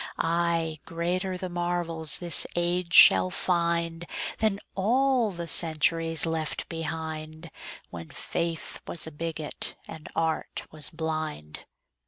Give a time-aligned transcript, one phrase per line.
[0.17, 4.07] Ay, greater the marvels this age shall find
[4.39, 7.51] Than all the centuries left behind,
[7.91, 11.65] When faith was a bigot and art was blind.